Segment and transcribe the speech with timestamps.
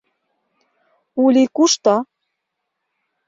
[1.23, 1.95] —Ули кушто?